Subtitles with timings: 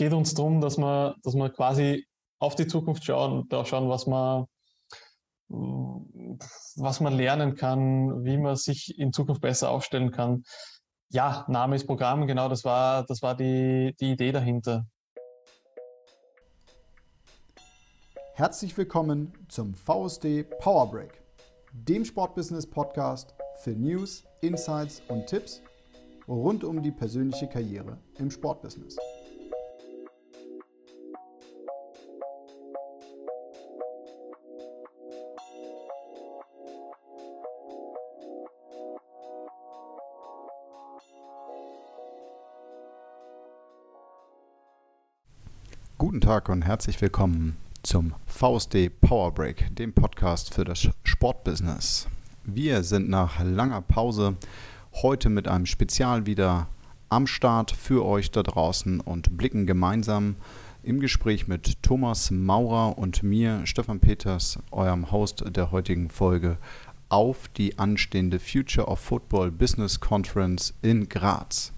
[0.00, 2.06] geht uns darum, dass wir, dass wir quasi
[2.38, 4.46] auf die Zukunft schauen, da schauen, was man,
[5.48, 10.42] was man lernen kann, wie man sich in Zukunft besser aufstellen kann.
[11.10, 14.86] Ja, Name ist Programm, genau, das war, das war die, die Idee dahinter.
[18.32, 21.22] Herzlich willkommen zum VSD Power Break,
[21.72, 25.60] dem Sportbusiness Podcast für News, Insights und Tipps
[26.26, 28.96] rund um die persönliche Karriere im Sportbusiness.
[46.30, 52.06] Tag und herzlich willkommen zum VSD Power Break, dem Podcast für das Sportbusiness.
[52.44, 54.36] Wir sind nach langer Pause
[55.02, 56.68] heute mit einem Spezial wieder
[57.08, 60.36] am Start für euch da draußen und blicken gemeinsam
[60.84, 66.58] im Gespräch mit Thomas Maurer und mir, Stefan Peters, eurem Host der heutigen Folge,
[67.08, 71.72] auf die anstehende Future of Football Business Conference in Graz.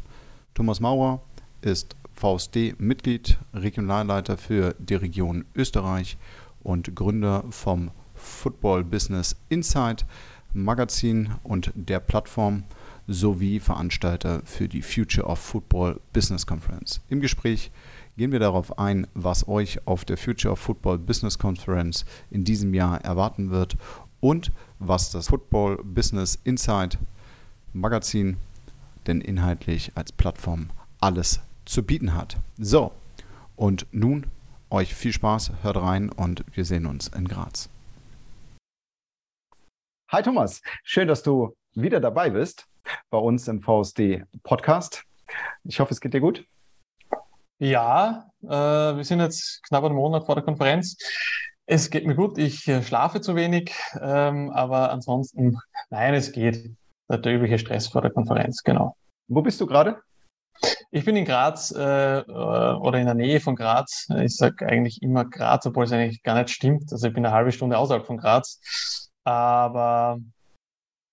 [0.52, 1.22] Thomas Maurer
[1.62, 6.16] ist VSD-Mitglied, Regionalleiter für die Region Österreich
[6.62, 10.06] und Gründer vom Football Business Insight
[10.54, 12.62] Magazin und der Plattform
[13.08, 17.00] sowie Veranstalter für die Future of Football Business Conference.
[17.08, 17.72] Im Gespräch
[18.16, 22.72] gehen wir darauf ein, was euch auf der Future of Football Business Conference in diesem
[22.72, 23.76] Jahr erwarten wird
[24.20, 26.98] und was das Football Business Insight
[27.72, 28.36] Magazin
[29.08, 32.36] denn inhaltlich als Plattform alles zu bieten hat.
[32.58, 32.92] So,
[33.56, 34.26] und nun
[34.70, 37.68] euch viel Spaß, hört rein und wir sehen uns in Graz.
[40.10, 42.66] Hi Thomas, schön, dass du wieder dabei bist
[43.10, 45.04] bei uns im VSD Podcast.
[45.64, 46.44] Ich hoffe, es geht dir gut.
[47.58, 50.96] Ja, äh, wir sind jetzt knapp einen Monat vor der Konferenz.
[51.66, 55.58] Es geht mir gut, ich äh, schlafe zu wenig, ähm, aber ansonsten,
[55.90, 56.74] nein, es geht.
[57.08, 58.96] Der übliche Stress vor der Konferenz, genau.
[59.28, 60.00] Wo bist du gerade?
[60.90, 64.06] Ich bin in Graz äh, äh, oder in der Nähe von Graz.
[64.22, 66.92] Ich sage eigentlich immer Graz, obwohl es eigentlich gar nicht stimmt.
[66.92, 68.60] Also ich bin eine halbe Stunde außerhalb von Graz.
[69.24, 70.18] Aber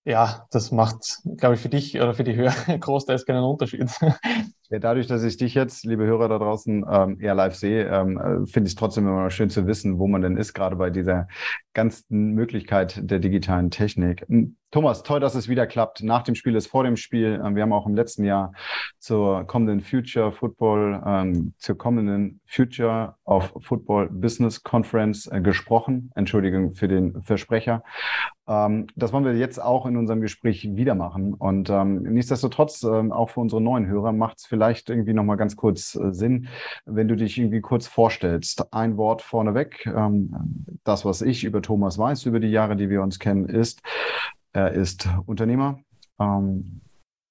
[0.05, 3.89] ja, das macht, glaube ich, für dich oder für die Hörer großteils keinen Unterschied.
[4.71, 8.17] Ja, dadurch, dass ich dich jetzt, liebe Hörer da draußen, ähm, eher live sehe, ähm,
[8.17, 10.89] äh, finde ich es trotzdem immer schön zu wissen, wo man denn ist, gerade bei
[10.89, 11.27] dieser
[11.73, 14.25] ganzen Möglichkeit der digitalen Technik.
[14.71, 16.03] Thomas, toll, dass es wieder klappt.
[16.03, 17.41] Nach dem Spiel ist vor dem Spiel.
[17.43, 18.53] Ähm, wir haben auch im letzten Jahr
[18.99, 26.11] zur kommenden Future Football, ähm, zur kommenden Future of Football Business Conference äh, gesprochen.
[26.13, 27.81] Entschuldigung für den Versprecher.
[28.47, 31.33] Ähm, das wollen wir jetzt auch in unserem Gespräch wieder machen.
[31.33, 35.55] Und ähm, nichtsdestotrotz, ähm, auch für unsere neuen Hörer, macht es vielleicht irgendwie nochmal ganz
[35.55, 36.47] kurz äh, Sinn,
[36.85, 38.71] wenn du dich irgendwie kurz vorstellst.
[38.71, 39.83] Ein Wort vorneweg.
[39.87, 43.81] Ähm, das, was ich über Thomas weiß, über die Jahre, die wir uns kennen, ist,
[44.53, 45.79] er ist Unternehmer,
[46.19, 46.81] ähm,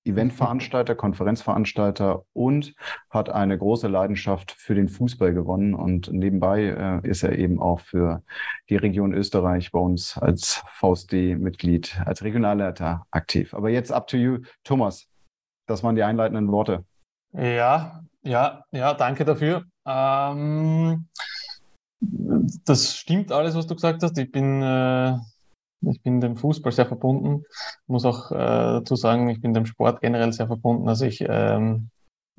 [0.09, 2.75] Eventveranstalter, Konferenzveranstalter und
[3.11, 5.75] hat eine große Leidenschaft für den Fußball gewonnen.
[5.75, 6.65] Und nebenbei
[7.05, 8.23] äh, ist er eben auch für
[8.71, 13.55] die Region Österreich bei uns als VSD-Mitglied, als Regionalleiter aktiv.
[13.55, 15.07] Aber jetzt up to you, Thomas.
[15.67, 16.85] Das waren die einleitenden Worte.
[17.33, 19.65] Ja, ja, ja, danke dafür.
[19.87, 21.09] Ähm,
[22.65, 24.17] das stimmt alles, was du gesagt hast.
[24.17, 25.19] Ich bin äh,
[25.83, 27.45] ich bin dem Fußball sehr verbunden.
[27.87, 30.89] Muss auch äh, dazu sagen, ich bin dem Sport generell sehr verbunden.
[30.89, 31.91] Also ich, ähm,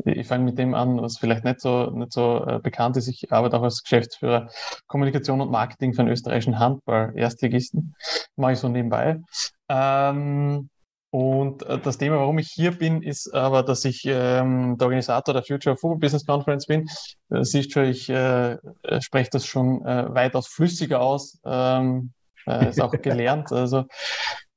[0.05, 3.07] ich fange mit dem an, was vielleicht nicht so, nicht so äh, bekannt ist.
[3.07, 4.49] Ich arbeite auch als Geschäftsführer
[4.87, 7.95] Kommunikation und Marketing für den österreichischen Handball-Erstligisten.
[8.35, 9.21] Mache ich so nebenbei.
[9.69, 10.69] Ähm,
[11.11, 15.33] und äh, das Thema, warum ich hier bin, ist aber, dass ich ähm, der Organisator
[15.33, 16.87] der Future Football Business Conference bin.
[17.29, 18.57] Äh, siehst schon, ich äh
[19.01, 21.39] spreche das schon äh, weitaus flüssiger aus.
[21.45, 22.11] Ähm,
[22.49, 23.51] äh, ist auch gelernt.
[23.51, 23.85] Also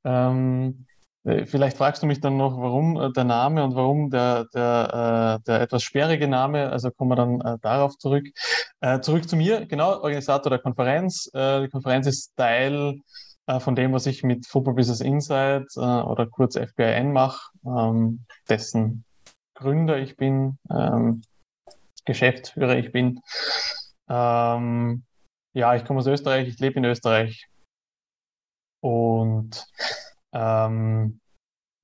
[0.05, 0.87] ähm,
[1.25, 5.39] äh, vielleicht fragst du mich dann noch, warum äh, der Name und warum der, der,
[5.41, 6.71] äh, der etwas sperrige Name.
[6.71, 8.27] Also kommen wir dann darauf zurück.
[9.03, 11.31] Zurück zu mir, genau, Organisator der Konferenz.
[11.33, 12.99] die Konferenz ist Teil
[13.61, 19.05] von dem, was ich mit Football Business Insight oder kurz FBIN mache, ähm, dessen
[19.55, 21.23] Gründer ich bin, ähm,
[22.05, 23.21] Geschäftsführer ich bin.
[24.09, 25.05] Ähm,
[25.53, 27.47] ja, ich komme aus Österreich, ich lebe in Österreich,
[28.83, 29.67] und
[30.33, 31.21] ähm,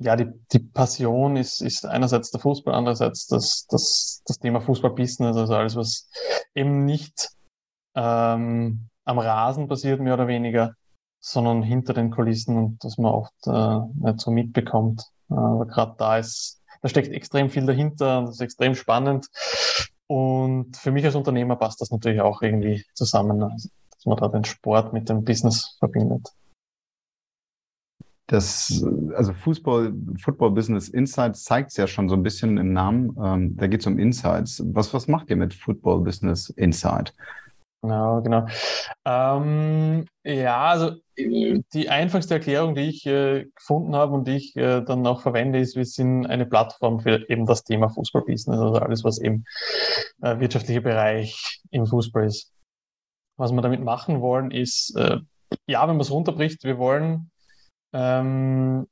[0.01, 5.37] ja, die, die Passion ist, ist einerseits der Fußball, andererseits das, das, das Thema Fußball-Business,
[5.37, 6.11] also alles, was
[6.55, 7.31] eben nicht
[7.95, 10.75] ähm, am Rasen passiert, mehr oder weniger,
[11.21, 15.03] sondern hinter den Kulissen und das man oft äh, nicht so mitbekommt.
[15.31, 19.29] Äh, aber gerade da ist, da steckt extrem viel dahinter und das ist extrem spannend.
[20.07, 24.29] Und für mich als Unternehmer passt das natürlich auch irgendwie zusammen, also, dass man da
[24.29, 26.29] den Sport mit dem Business verbindet.
[28.29, 28.85] Das,
[29.15, 33.17] also Fußball, Football Business Insights zeigt es ja schon so ein bisschen im Namen.
[33.23, 34.63] Ähm, da geht es um Insights.
[34.67, 37.15] Was, was macht ihr mit Football Business Insight?
[37.81, 38.47] Genau, genau.
[39.07, 44.83] Ähm, ja, also die einfachste Erklärung, die ich äh, gefunden habe und die ich äh,
[44.83, 49.05] dann auch verwende, ist, wir sind eine Plattform für eben das Thema Fußballbusiness, also alles,
[49.05, 49.45] was eben
[50.21, 52.53] äh, wirtschaftlicher Bereich im Fußball ist.
[53.39, 55.19] Was wir damit machen wollen, ist, äh,
[55.67, 57.31] ja, wenn man es runterbricht, wir wollen
[57.93, 58.87] ähm,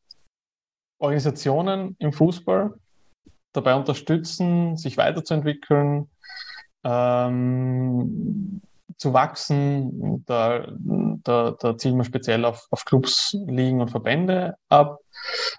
[0.98, 2.74] Organisationen im Fußball
[3.52, 6.08] dabei unterstützen, sich weiterzuentwickeln,
[6.84, 8.60] ähm,
[8.96, 10.24] zu wachsen.
[10.26, 10.66] Da,
[11.24, 14.98] da, da zielen wir speziell auf, auf Clubs, Ligen und Verbände ab,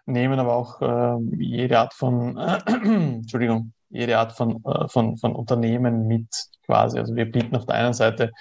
[0.06, 5.36] nehmen aber auch äh, jede Art von, äh, Entschuldigung, jede Art von, äh, von, von
[5.36, 6.28] Unternehmen mit
[6.68, 7.00] quasi.
[7.00, 8.32] Also wir bieten auf der einen Seite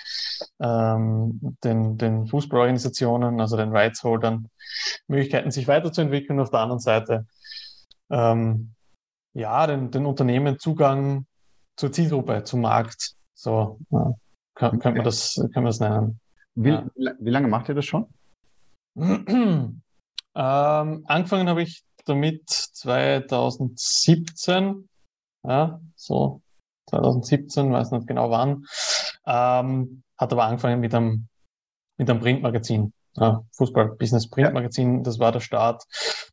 [0.60, 4.50] ähm, den, den Fußballorganisationen, also den Rights-Holdern,
[5.08, 7.26] Möglichkeiten, sich weiterzuentwickeln, auf der anderen Seite
[8.10, 8.74] ähm,
[9.32, 11.26] ja, den, den Unternehmen Zugang
[11.76, 13.14] zur Zielgruppe, zum Markt.
[13.34, 14.14] So, ja.
[14.54, 16.20] Kann, könnte man das, können wir das nennen.
[16.54, 16.86] Wie, ja.
[16.94, 18.06] wie lange macht ihr das schon?
[18.96, 19.82] ähm,
[20.34, 24.88] angefangen habe ich damit 2017.
[25.46, 26.42] Ja, so
[26.90, 28.64] 2017, weiß nicht genau wann.
[29.26, 31.28] Ähm, hat aber angefangen mit einem,
[31.98, 32.92] mit einem Printmagazin.
[33.16, 35.84] Ja, Fußball-Business-Printmagazin, das war der Start.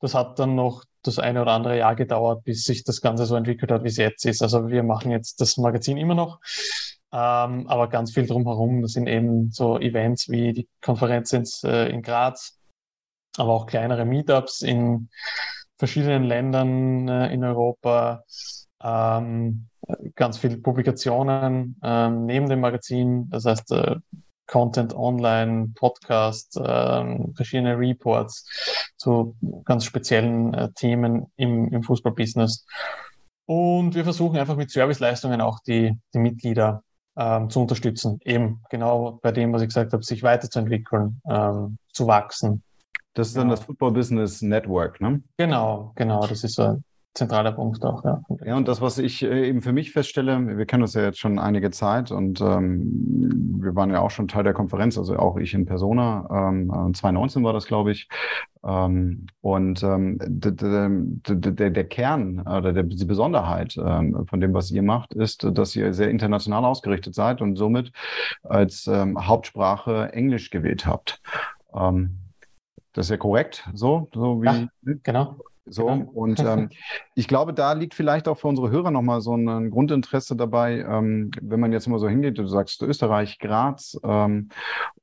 [0.01, 3.35] Das hat dann noch das eine oder andere Jahr gedauert, bis sich das Ganze so
[3.35, 4.41] entwickelt hat, wie es jetzt ist.
[4.41, 6.39] Also wir machen jetzt das Magazin immer noch.
[7.13, 8.81] Ähm, aber ganz viel drumherum.
[8.81, 12.57] Das sind eben so Events wie die Konferenz in, äh, in Graz,
[13.38, 15.09] aber auch kleinere Meetups in
[15.77, 18.23] verschiedenen Ländern äh, in Europa.
[18.81, 19.69] Ähm,
[20.15, 23.95] ganz viele Publikationen ähm, neben dem Magazin, das heißt äh,
[24.47, 28.45] Content online, Podcast, ähm, verschiedene Reports
[28.97, 29.35] zu
[29.65, 32.65] ganz speziellen äh, Themen im, im Fußballbusiness.
[33.45, 36.83] Und wir versuchen einfach mit Serviceleistungen auch die, die Mitglieder
[37.18, 38.19] ähm, zu unterstützen.
[38.24, 42.63] Eben genau bei dem, was ich gesagt habe, sich weiterzuentwickeln, ähm, zu wachsen.
[43.13, 43.56] Das ist dann genau.
[43.56, 45.21] das Football Business Network, ne?
[45.38, 46.25] Genau, genau.
[46.25, 46.83] Das ist so ein
[47.13, 48.21] zentraler Punkt auch, ja.
[48.44, 51.19] Ja, und das, was ich äh, eben für mich feststelle, wir kennen uns ja jetzt
[51.19, 55.38] schon einige Zeit und ähm, wir waren ja auch schon Teil der Konferenz, also auch
[55.38, 58.10] ich in Persona, ähm, 2019 war das, glaube ich.
[58.65, 64.83] Ähm, und ähm, der, der Kern oder der, die Besonderheit ähm, von dem, was ihr
[64.83, 67.92] macht, ist, dass ihr sehr international ausgerichtet seid und somit
[68.44, 71.21] als ähm, Hauptsprache Englisch gewählt habt.
[71.75, 72.18] Ähm,
[72.94, 74.45] das ist ja korrekt, so, so wie.
[74.45, 74.68] Ja,
[75.04, 75.38] genau.
[75.65, 76.12] So, genau.
[76.13, 76.69] und ähm,
[77.15, 81.31] ich glaube, da liegt vielleicht auch für unsere Hörer nochmal so ein Grundinteresse dabei, ähm,
[81.42, 84.50] wenn man jetzt immer so hingeht, du sagst Österreich, Graz, ähm,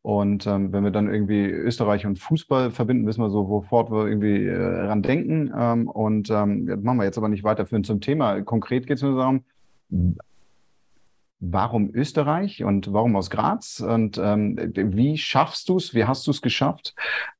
[0.03, 4.07] und ähm, wenn wir dann irgendwie Österreich und Fußball verbinden, wissen wir so, wofort wir
[4.07, 5.53] irgendwie äh, ran denken.
[5.57, 8.41] Ähm, und ähm, machen wir jetzt aber nicht weiterführend zum Thema.
[8.43, 9.45] Konkret geht es nur darum,
[11.41, 16.31] warum Österreich und warum aus Graz und ähm, wie schaffst du es, wie hast du
[16.31, 16.95] es geschafft,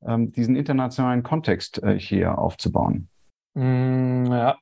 [0.05, 3.07] ähm, diesen internationalen Kontext äh, hier aufzubauen?
[3.53, 4.57] Mm, ja.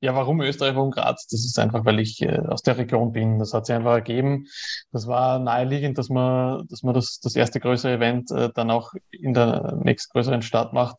[0.00, 1.26] ja, warum Österreich, warum Graz?
[1.26, 3.38] Das ist einfach, weil ich äh, aus der Region bin.
[3.38, 4.46] Das hat sich einfach ergeben.
[4.90, 8.94] Das war naheliegend, dass man, dass man das, das erste größere Event äh, dann auch
[9.10, 10.96] in der nächstgrößeren Stadt macht.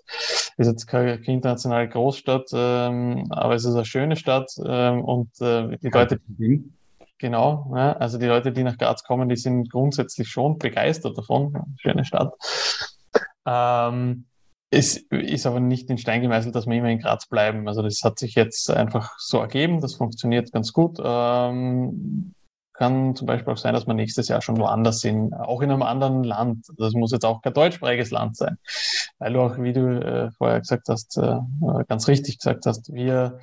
[0.57, 5.77] Ist jetzt keine, internationale Großstadt, ähm, aber es ist eine schöne Stadt ähm, und äh,
[5.77, 6.19] die Leute.
[7.17, 11.77] Genau, ja, also die Leute, die nach Graz kommen, die sind grundsätzlich schon begeistert davon.
[11.77, 12.33] Schöne Stadt.
[13.45, 14.25] Ähm,
[14.73, 17.67] es ist aber nicht in Stein gemeißelt, dass wir immer in Graz bleiben.
[17.67, 19.81] Also das hat sich jetzt einfach so ergeben.
[19.81, 20.97] Das funktioniert ganz gut.
[21.03, 22.33] Ähm,
[22.73, 25.83] kann zum Beispiel auch sein, dass wir nächstes Jahr schon woanders sind, auch in einem
[25.83, 26.65] anderen Land.
[26.77, 28.57] Das muss jetzt auch kein deutschsprachiges Land sein,
[29.19, 31.39] weil du auch, wie du äh, vorher gesagt hast, äh,
[31.87, 33.39] ganz richtig gesagt hast, wir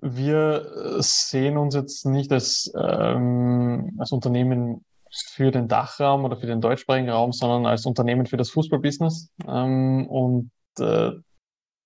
[0.00, 6.60] wir sehen uns jetzt nicht als, ähm, als Unternehmen für den Dachraum oder für den
[6.60, 9.30] deutschsprachigen Raum, sondern als Unternehmen für das Fußballbusiness.
[9.46, 11.12] Ähm, und äh,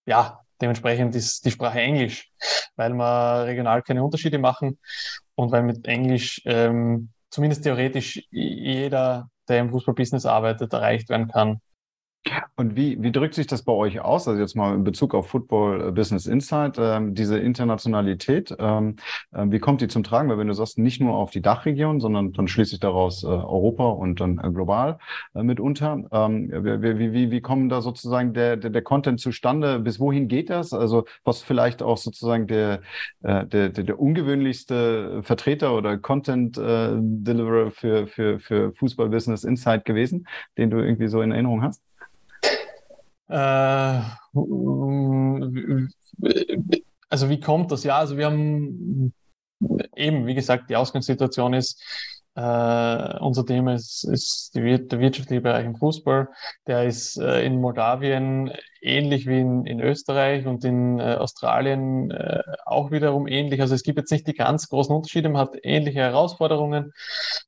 [0.06, 2.30] ja, dementsprechend ist die Sprache Englisch,
[2.76, 4.78] weil wir regional keine Unterschiede machen
[5.34, 11.60] und weil mit Englisch ähm, zumindest theoretisch jeder, der im Fußballbusiness arbeitet, erreicht werden kann.
[12.54, 14.28] Und wie, wie drückt sich das bei euch aus?
[14.28, 18.96] Also jetzt mal in Bezug auf Football äh, Business Insight, ähm, diese Internationalität, ähm,
[19.32, 20.28] äh, wie kommt die zum Tragen?
[20.28, 23.26] Weil wenn du sagst, nicht nur auf die Dachregion, sondern dann schließe ich daraus äh,
[23.26, 24.98] Europa und dann äh, global
[25.34, 26.04] äh, mitunter.
[26.12, 29.80] Ähm, wie, wie, wie, wie kommen da sozusagen der, der, der Content zustande?
[29.80, 30.72] Bis wohin geht das?
[30.72, 32.82] Also was vielleicht auch sozusagen der,
[33.22, 39.84] äh, der, der, der ungewöhnlichste Vertreter oder Content Deliverer für, für, für Fußball Business Insight
[39.84, 40.26] gewesen,
[40.56, 41.82] den du irgendwie so in Erinnerung hast?
[43.32, 44.00] Äh,
[47.08, 47.84] also wie kommt das?
[47.84, 49.14] Ja, also wir haben
[49.96, 51.82] eben, wie gesagt, die Ausgangssituation ist,
[52.34, 56.28] äh, unser Thema ist, ist die, der wirtschaftliche Bereich im Fußball.
[56.66, 62.12] Der ist äh, in Moldawien ähnlich wie in, in Österreich und in äh, Australien
[62.66, 63.60] auch wiederum ähnlich.
[63.62, 66.92] Also es gibt jetzt nicht die ganz großen Unterschiede, man hat ähnliche Herausforderungen.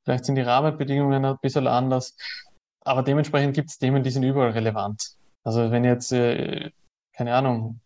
[0.03, 2.15] Vielleicht sind die Rahmenbedingungen ein bisschen anders.
[2.81, 5.15] Aber dementsprechend gibt es Themen, die sind überall relevant.
[5.45, 6.71] Also wenn jetzt, äh,
[7.13, 7.79] keine Ahnung,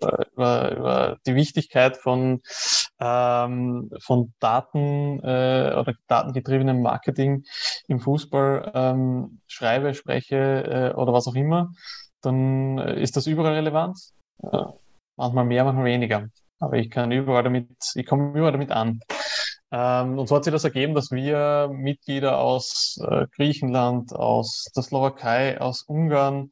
[0.00, 2.40] über, über die Wichtigkeit von,
[2.98, 7.44] ähm, von Daten äh, oder datengetriebenem Marketing
[7.88, 10.36] im Fußball ähm, schreibe, spreche
[10.94, 11.70] äh, oder was auch immer,
[12.22, 13.98] dann ist das überall relevant.
[14.42, 14.64] Äh,
[15.16, 16.28] manchmal mehr, manchmal weniger.
[16.58, 19.00] Aber ich kann überall damit, ich komme überall damit an.
[19.72, 24.82] Ähm, und so hat sich das ergeben, dass wir Mitglieder aus äh, Griechenland, aus der
[24.82, 26.50] Slowakei, aus Ungarn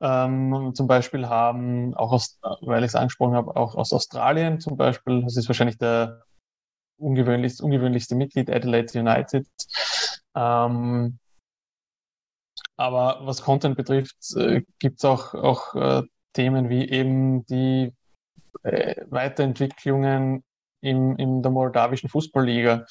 [0.00, 4.76] ähm, zum Beispiel haben, auch aus, weil ich es angesprochen habe, auch aus Australien zum
[4.76, 5.22] Beispiel.
[5.22, 6.22] Das ist wahrscheinlich der
[6.98, 9.46] ungewöhnlichste, ungewöhnlichste Mitglied, Adelaide United.
[10.36, 11.18] Ähm,
[12.76, 17.92] aber was Content betrifft, äh, gibt es auch, auch äh, Themen wie eben die
[18.62, 20.44] äh, Weiterentwicklungen
[20.86, 22.86] im, in der moldawischen Fußballliga,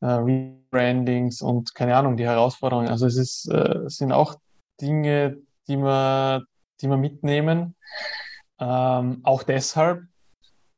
[0.00, 2.88] äh, Rebrandings und keine Ahnung, die Herausforderungen.
[2.88, 4.36] Also es ist, äh, sind auch
[4.80, 5.38] Dinge,
[5.68, 6.44] die wir,
[6.80, 7.74] die wir mitnehmen.
[8.60, 10.04] Ähm, auch deshalb,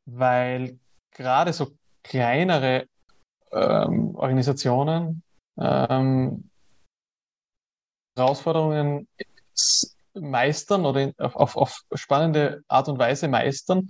[0.05, 0.79] weil
[1.11, 1.71] gerade so
[2.03, 2.87] kleinere
[3.51, 5.23] ähm, Organisationen
[5.59, 6.49] ähm,
[8.17, 9.07] Herausforderungen
[10.15, 13.89] meistern oder auf, auf, auf spannende Art und Weise meistern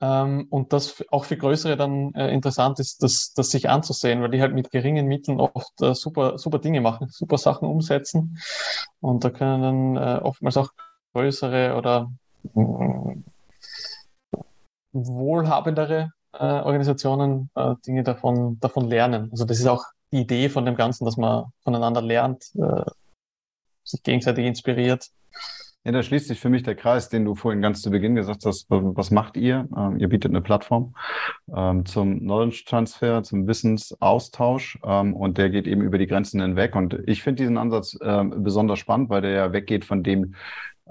[0.00, 4.30] ähm, und das auch für Größere dann äh, interessant ist, das, das sich anzusehen, weil
[4.30, 8.38] die halt mit geringen Mitteln oft äh, super, super Dinge machen, super Sachen umsetzen.
[9.00, 10.70] Und da können dann äh, oftmals auch
[11.12, 12.10] größere oder
[12.54, 13.16] äh,
[14.92, 19.28] wohlhabendere äh, Organisationen äh, Dinge davon, davon lernen.
[19.32, 22.52] Also das ist auch die Idee von dem Ganzen, dass man voneinander lernt,
[23.84, 25.08] sich gegenseitig inspiriert.
[25.84, 28.44] Ja, da schließt sich für mich der Kreis, den du vorhin ganz zu Beginn gesagt
[28.44, 28.66] hast.
[28.68, 29.66] Was macht ihr?
[29.74, 30.94] Ähm, ihr bietet eine Plattform
[31.56, 36.76] ähm, zum Knowledge-Transfer, zum Wissensaustausch ähm, und der geht eben über die Grenzen hinweg.
[36.76, 40.34] Und ich finde diesen Ansatz ähm, besonders spannend, weil der ja weggeht von dem,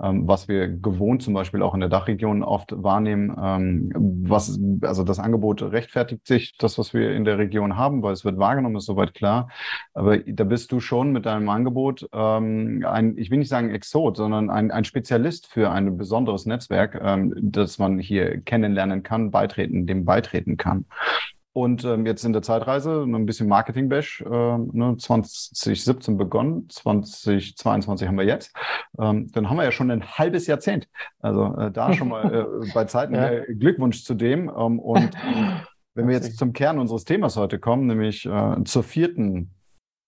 [0.01, 3.35] was wir gewohnt zum Beispiel auch in der Dachregion oft wahrnehmen.
[3.41, 8.13] Ähm, was, also das Angebot rechtfertigt sich, das, was wir in der Region haben, weil
[8.13, 9.49] es wird wahrgenommen, ist soweit klar.
[9.93, 14.17] Aber da bist du schon mit deinem Angebot ähm, ein, ich will nicht sagen Exot,
[14.17, 19.85] sondern ein, ein Spezialist für ein besonderes Netzwerk, ähm, das man hier kennenlernen kann, beitreten,
[19.85, 20.85] dem beitreten kann.
[21.59, 28.17] Und ähm, jetzt in der Zeitreise ein bisschen Marketing-Bash, äh, ne, 2017 begonnen, 2022 haben
[28.17, 28.55] wir jetzt.
[28.97, 30.87] Ähm, dann haben wir ja schon ein halbes Jahrzehnt.
[31.19, 33.29] Also äh, da schon mal äh, bei Zeiten ja.
[33.29, 34.47] äh, Glückwunsch zu dem.
[34.47, 35.11] Ähm, und
[35.95, 39.53] wenn wir jetzt zum Kern unseres Themas heute kommen, nämlich äh, zur vierten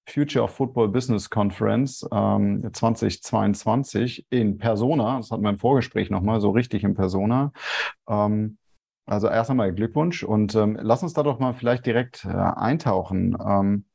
[0.07, 6.39] Future of Football Business Conference ähm, 2022 in Persona, das hatten wir im Vorgespräch nochmal,
[6.39, 7.51] so richtig in Persona.
[8.07, 8.57] Ähm,
[9.05, 13.37] also erst einmal Glückwunsch und ähm, lass uns da doch mal vielleicht direkt äh, eintauchen.
[13.45, 13.85] Ähm,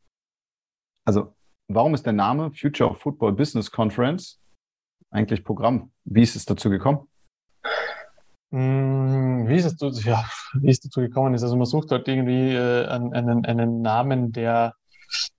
[1.05, 1.35] also,
[1.69, 4.41] warum ist der Name Future of Football Business Conference
[5.11, 5.93] eigentlich Programm?
[6.05, 7.07] Wie ist es dazu gekommen?
[8.53, 11.43] Hm, wie ist es dazu, ja, wie es dazu gekommen ist?
[11.43, 14.75] Also man sucht halt irgendwie äh, einen, einen Namen, der,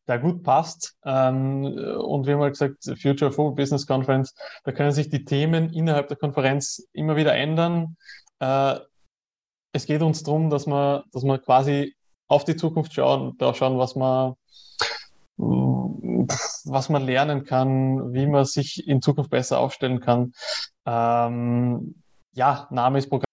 [0.08, 0.98] der gut passt.
[1.06, 4.34] Ähm, und wir haben halt gesagt, Future Football Business Conference,
[4.64, 7.98] da können sich die Themen innerhalb der Konferenz immer wieder ändern.
[9.78, 11.96] Es geht uns darum, dass wir, dass wir quasi
[12.28, 14.34] auf die Zukunft schauen, da schauen, was man,
[15.38, 20.34] was man lernen kann, wie man sich in Zukunft besser aufstellen kann.
[20.88, 22.02] Ähm,
[22.34, 23.26] ja, Name ist Programm.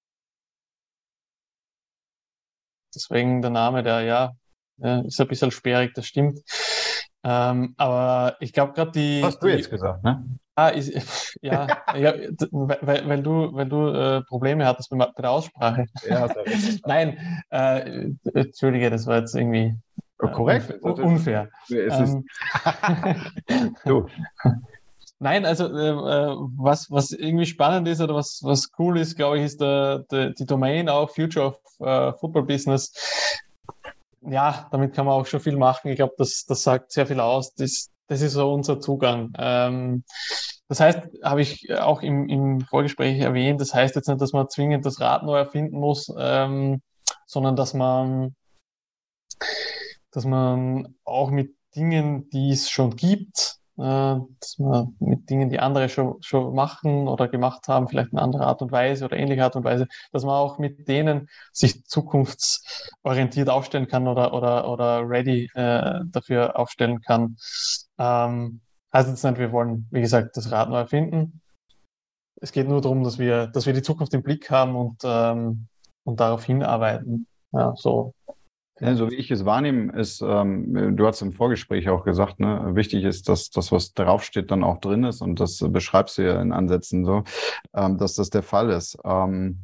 [2.94, 4.32] Deswegen der Name, der ja,
[5.06, 6.40] ist ein bisschen sperrig, das stimmt.
[7.24, 9.24] Ähm, aber ich glaube gerade die.
[9.24, 10.22] Hast du jetzt gesagt, ne?
[10.56, 12.14] Ah, ist, ja, ja
[12.50, 15.86] weil, weil du, weil du äh, Probleme hattest bei, der Aussprache.
[16.08, 16.28] Ja,
[16.86, 19.74] Nein, äh, entschuldige, das war jetzt irgendwie
[20.22, 20.72] äh, korrekt.
[20.82, 21.48] unfair.
[21.68, 22.24] Es ist, ähm.
[23.84, 24.06] du.
[25.18, 29.38] Nein, also äh, äh, was, was irgendwie spannend ist oder was, was cool ist, glaube
[29.38, 32.92] ich, ist der, der, die Domain auch Future of äh, Football Business.
[34.20, 35.90] Ja, damit kann man auch schon viel machen.
[35.90, 37.54] Ich glaube, das, das sagt sehr viel aus.
[37.54, 39.32] Das, das ist so unser Zugang.
[39.38, 40.04] Ähm,
[40.68, 44.48] das heißt, habe ich auch im, im Vorgespräch erwähnt, das heißt jetzt nicht, dass man
[44.48, 46.80] zwingend das Rad neu erfinden muss, ähm,
[47.26, 48.34] sondern dass man,
[50.10, 55.88] dass man auch mit Dingen, die es schon gibt, dass man mit Dingen, die andere
[55.88, 59.56] schon, schon machen oder gemacht haben, vielleicht in anderer Art und Weise oder ähnliche Art
[59.56, 65.50] und Weise, dass man auch mit denen sich zukunftsorientiert aufstellen kann oder, oder, oder ready
[65.54, 67.36] äh, dafür aufstellen kann.
[67.98, 68.60] Ähm,
[68.92, 71.40] heißt jetzt nicht, wir wollen, wie gesagt, das Rad neu erfinden.
[72.40, 75.66] Es geht nur darum, dass wir, dass wir die Zukunft im Blick haben und, ähm,
[76.04, 77.26] und darauf hinarbeiten.
[77.52, 78.14] Ja, so
[78.80, 82.74] ja, so wie ich es wahrnehme, ist, ähm, du hast im Vorgespräch auch gesagt, ne,
[82.74, 86.42] wichtig ist, dass das, was draufsteht, dann auch drin ist und das beschreibst du ja
[86.42, 87.22] in Ansätzen so,
[87.72, 88.98] ähm, dass das der Fall ist.
[89.04, 89.60] Ähm,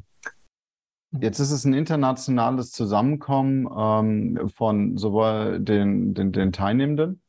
[1.11, 7.21] jetzt ist es ein internationales Zusammenkommen ähm, von sowohl den, den, den Teilnehmenden,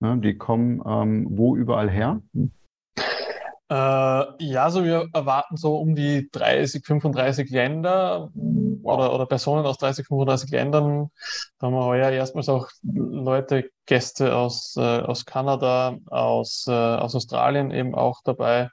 [0.00, 2.20] ne, die kommen ähm, wo überall her?
[3.70, 8.98] Äh, ja, also wir erwarten so um die 30, 35 Länder wow.
[8.98, 11.10] oder, oder Personen aus 30, 35 Ländern.
[11.58, 17.14] Da haben wir heuer erstmals auch Leute, Gäste aus, äh, aus Kanada, aus, äh, aus
[17.14, 18.70] Australien eben auch dabei.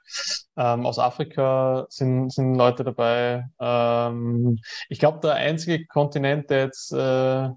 [0.56, 3.44] Ähm, aus Afrika sind, sind Leute dabei.
[3.60, 7.50] Ähm, ich glaube, der einzige Kontinent, der jetzt äh,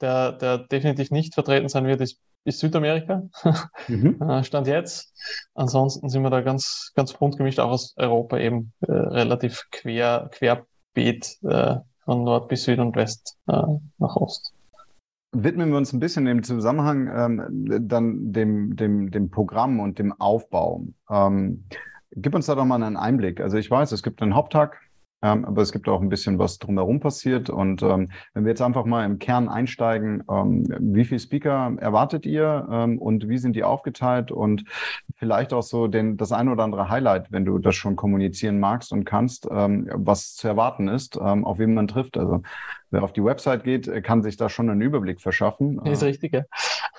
[0.00, 3.22] der, der definitiv nicht vertreten sein wird, ist ist Südamerika.
[3.88, 4.20] Mhm.
[4.26, 5.12] Äh, Stand jetzt.
[5.54, 10.30] Ansonsten sind wir da ganz, ganz bunt gemischt, auch aus Europa eben äh, relativ quer,
[10.32, 13.62] querbeet äh, von Nord bis Süd und West äh,
[13.98, 14.52] nach Ost.
[15.32, 20.12] Widmen wir uns ein bisschen im Zusammenhang ähm, dann dem, dem, dem Programm und dem
[20.18, 20.86] Aufbau.
[21.10, 21.64] Ähm,
[22.12, 23.40] gib uns da doch mal einen Einblick.
[23.40, 24.80] Also ich weiß, es gibt einen Haupttag,
[25.26, 27.50] ähm, aber es gibt auch ein bisschen was drumherum passiert.
[27.50, 32.26] Und ähm, wenn wir jetzt einfach mal im Kern einsteigen, ähm, wie viele Speaker erwartet
[32.26, 34.64] ihr ähm, und wie sind die aufgeteilt und
[35.16, 38.92] vielleicht auch so den, das ein oder andere Highlight, wenn du das schon kommunizieren magst
[38.92, 42.16] und kannst, ähm, was zu erwarten ist, ähm, auf wen man trifft.
[42.16, 42.42] Also
[42.90, 45.80] wer auf die Website geht, kann sich da schon einen Überblick verschaffen.
[45.86, 46.42] Ist richtig, ja.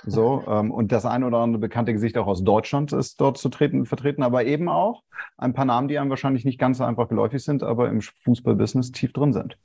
[0.05, 3.49] So, ähm, und das ein oder andere bekannte Gesicht auch aus Deutschland ist dort zu
[3.49, 5.03] treten, vertreten, aber eben auch
[5.37, 8.91] ein paar Namen, die einem wahrscheinlich nicht ganz so einfach geläufig sind, aber im Fußballbusiness
[8.91, 9.57] tief drin sind.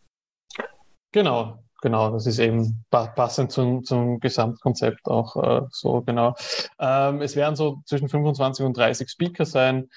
[1.13, 6.35] Genau, genau, das ist eben passend zum, zum Gesamtkonzept auch äh, so, genau.
[6.79, 9.91] Ähm, es werden so zwischen 25 und 30 Speaker sein.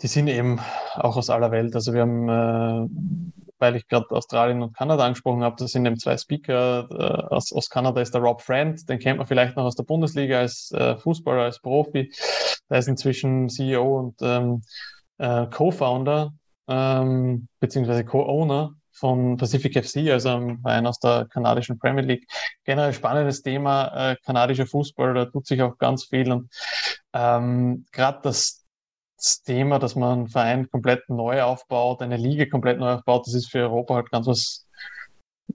[0.00, 0.60] Die sind eben
[0.94, 1.74] auch aus aller Welt.
[1.74, 3.32] Also wir haben äh,
[3.64, 6.88] weil ich gerade Australien und Kanada angesprochen habe, das sind eben zwei Speaker.
[6.90, 9.84] Äh, aus, aus Kanada ist der Rob Friend, den kennt man vielleicht noch aus der
[9.84, 12.12] Bundesliga als äh, Fußballer, als Profi.
[12.68, 14.62] Der ist inzwischen CEO und ähm,
[15.18, 16.34] äh, Co-Founder
[16.68, 22.26] ähm, beziehungsweise Co-Owner von Pacific FC, also einem Verein aus der kanadischen Premier League.
[22.64, 26.48] Generell spannendes Thema, äh, kanadischer Fußball, da tut sich auch ganz viel und
[27.12, 28.64] ähm, gerade das
[29.24, 33.34] das Thema, dass man einen Verein komplett neu aufbaut, eine Liga komplett neu aufbaut, das
[33.34, 34.66] ist für Europa halt ganz was,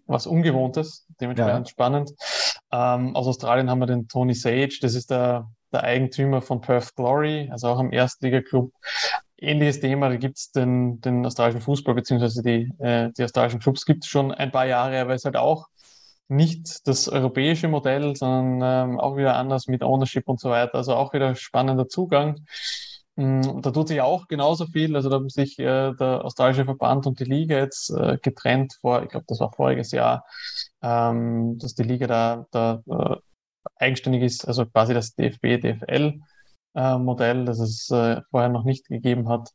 [0.05, 1.71] was Ungewohntes, dementsprechend ja.
[1.71, 2.11] spannend.
[2.71, 6.95] Ähm, aus Australien haben wir den Tony Sage, das ist der, der Eigentümer von Perth
[6.95, 8.71] Glory, also auch am Erstliga-Club.
[9.41, 13.85] Ähnliches Thema, da gibt es den, den australischen Fußball, beziehungsweise die, äh, die australischen Clubs
[13.85, 15.67] gibt es schon ein paar Jahre, aber es ist halt auch
[16.29, 20.75] nicht das europäische Modell, sondern ähm, auch wieder anders mit Ownership und so weiter.
[20.75, 22.45] Also auch wieder spannender Zugang.
[23.15, 24.95] Mm, da tut sich auch genauso viel.
[24.95, 29.03] Also da haben sich äh, der australische Verband und die Liga jetzt äh, getrennt vor,
[29.03, 30.23] ich glaube, das war voriges Jahr,
[30.81, 33.15] ähm, dass die Liga da, da äh,
[33.75, 36.21] eigenständig ist, also quasi das DFB-DFL-Modell,
[36.73, 39.49] äh, das es äh, vorher noch nicht gegeben hat.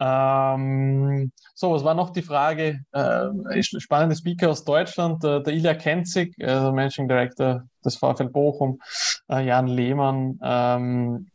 [0.00, 2.84] Ähm, so, was war noch die Frage?
[2.92, 8.80] Äh, spannende Speaker aus Deutschland, äh, der Ilja Kenzig, äh, Managing Director des VfL Bochum,
[9.28, 11.30] äh, Jan Lehmann, ähm,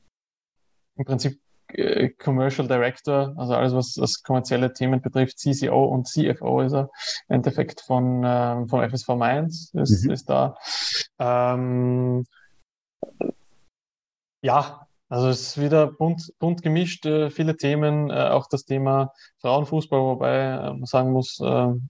[0.95, 6.61] im Prinzip äh, Commercial Director, also alles, was, was kommerzielle Themen betrifft, CCO und CFO
[6.61, 6.89] ist er
[7.27, 10.11] im Endeffekt von, ähm, vom FSV Mainz, ist, mhm.
[10.11, 10.55] ist da.
[11.19, 12.25] Ähm,
[14.41, 14.82] ja,
[15.13, 19.99] also es ist wieder bunt, bunt gemischt, äh, viele Themen, äh, auch das Thema Frauenfußball,
[19.99, 21.39] wobei äh, man sagen muss,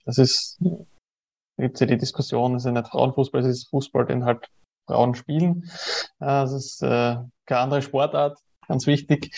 [0.03, 0.59] es ist,
[1.57, 4.49] gibt es ja die Diskussion, es ist ja nicht Frauenfußball, es ist Fußball, den halt
[4.87, 5.71] Frauen spielen.
[6.19, 9.31] Es ist keine andere Sportart, ganz wichtig.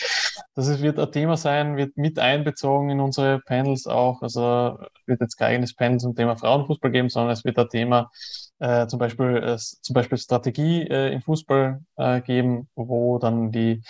[0.54, 4.22] Das wird ein Thema sein, wird mit einbezogen in unsere Panels auch.
[4.22, 8.10] Also wird jetzt kein eigenes Panel zum Thema Frauenfußball geben, sondern es wird ein Thema
[8.58, 13.82] äh, zum Beispiel äh, zum Beispiel Strategie äh, im Fußball äh, geben, wo dann die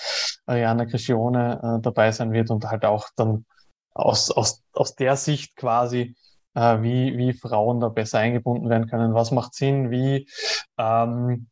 [0.46, 3.44] Ariana Crescione äh, dabei sein wird und halt auch dann
[3.94, 6.16] aus, aus, aus der Sicht quasi,
[6.54, 9.14] äh, wie, wie Frauen da besser eingebunden werden können.
[9.14, 9.90] Was macht Sinn?
[9.90, 10.28] Wie,
[10.78, 11.48] ähm,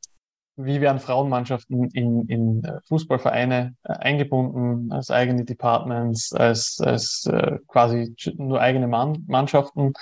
[0.56, 7.58] wie werden Frauenmannschaften in, in äh, Fußballvereine äh, eingebunden, als eigene Departments, als, als äh,
[7.66, 9.92] quasi nur eigene Mann, Mannschaften.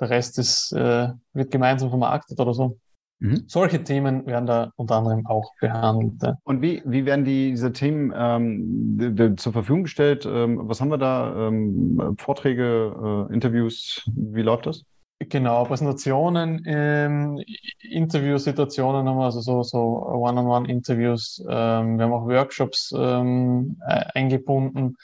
[0.00, 2.78] Der Rest ist, äh, wird gemeinsam vermarktet oder so.
[3.20, 3.44] Mhm.
[3.46, 6.36] Solche Themen werden da unter anderem auch behandelt.
[6.42, 10.26] Und wie, wie werden die, diese Themen ähm, zur Verfügung gestellt?
[10.26, 11.48] Ähm, was haben wir da?
[11.48, 14.08] Ähm, Vorträge, äh, Interviews?
[14.14, 14.84] Wie läuft das?
[15.28, 17.44] Genau, Präsentationen, ähm,
[17.82, 21.44] Interviewsituationen haben wir, also so, so One-on-One-Interviews.
[21.46, 24.96] Ähm, wir haben auch Workshops ähm, äh, eingebunden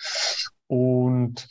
[0.69, 1.47] und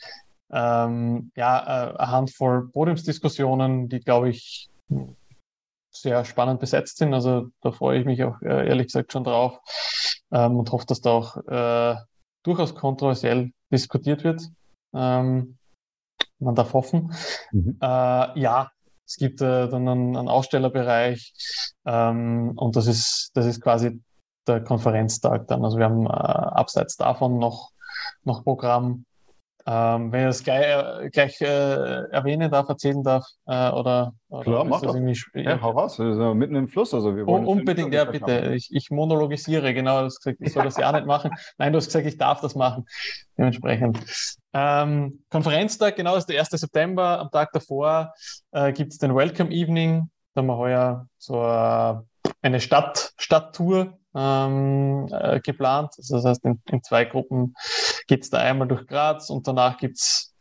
[0.52, 4.68] ähm, ja, äh, eine Handvoll Podiumsdiskussionen, die, glaube ich,
[5.92, 7.14] sehr spannend besetzt sind.
[7.14, 9.60] Also da freue ich mich auch äh, ehrlich gesagt schon drauf
[10.32, 11.98] ähm, und hoffe, dass da auch äh,
[12.42, 14.42] durchaus kontroversiell diskutiert wird.
[14.96, 15.58] Ähm,
[16.40, 17.14] man darf hoffen.
[17.52, 17.78] Mhm.
[17.82, 18.70] Äh, ja,
[19.06, 21.34] es gibt äh, dann einen, einen Ausstellerbereich
[21.86, 24.02] ähm, und das ist, das ist quasi
[24.48, 25.64] der Konferenztag dann.
[25.64, 27.72] Also wir haben äh, abseits davon noch,
[28.24, 29.06] noch Programm.
[29.68, 34.44] Ähm, wenn ich das gleich, äh, gleich äh, erwähnen darf, erzählen darf, äh, oder, oder
[34.44, 35.20] Klar, mach das irgendwie.
[35.34, 36.94] Ja, hau raus, wir sind mitten im Fluss.
[36.94, 38.54] Also wir wollen unbedingt, ja, bitte.
[38.54, 40.00] Ich, ich, monologisiere, genau.
[40.00, 41.32] Du hast gesagt, ich soll das ja nicht machen.
[41.58, 42.86] Nein, du hast gesagt, ich darf das machen.
[43.40, 44.00] Dementsprechend.
[44.54, 46.50] Ähm, Konferenztag, genau, das ist der 1.
[46.50, 47.20] September.
[47.20, 48.14] Am Tag davor
[48.52, 50.12] äh, gibt es den Welcome Evening.
[50.36, 51.96] Da haben wir heuer so äh,
[52.44, 55.94] eine Stadt, Stadttour ähm, äh, geplant.
[55.98, 57.56] Also das heißt, in, in zwei Gruppen
[58.08, 60.34] geht es da einmal durch Graz und danach gibt es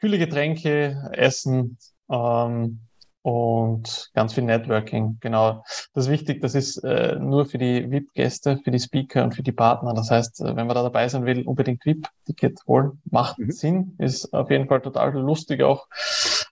[0.00, 1.78] kühle Getränke, Essen
[2.10, 2.80] ähm,
[3.22, 5.18] und ganz viel Networking.
[5.20, 5.64] Genau.
[5.94, 9.42] Das ist wichtig, das ist äh, nur für die VIP-Gäste, für die Speaker und für
[9.42, 9.94] die Partner.
[9.94, 13.02] Das heißt, äh, wenn man da dabei sein will, unbedingt VIP-Ticket holen.
[13.10, 13.50] Macht mhm.
[13.50, 15.88] Sinn, ist auf jeden Fall total lustig auch.